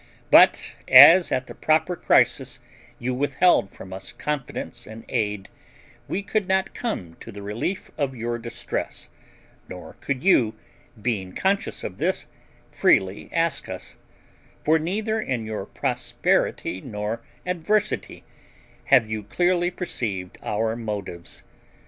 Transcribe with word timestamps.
But 0.31 0.71
as 0.87 1.31
at 1.31 1.45
the 1.45 1.53
proper 1.53 1.95
crisis 1.95 2.57
you 2.97 3.13
withheld 3.13 3.69
from 3.69 3.93
us 3.93 4.11
confidence 4.11 4.87
and 4.87 5.05
aid, 5.09 5.47
we 6.07 6.23
could 6.23 6.47
not 6.47 6.73
come 6.73 7.13
to 7.19 7.31
the 7.31 7.43
relief 7.43 7.91
of 7.99 8.15
your 8.15 8.39
distress, 8.39 9.09
nor 9.69 9.93
could 10.01 10.23
you, 10.23 10.55
being 10.99 11.33
conscious 11.35 11.83
of 11.83 11.99
this, 11.99 12.25
freely 12.71 13.29
ask 13.31 13.69
us; 13.69 13.95
for 14.65 14.79
neither 14.79 15.21
in 15.21 15.45
your 15.45 15.67
prosperity 15.67 16.81
nor 16.81 17.21
adversity 17.45 18.23
have 18.85 19.05
you 19.05 19.21
clearly 19.21 19.69
perceived 19.69 20.39
our 20.41 20.75
motives. 20.75 21.43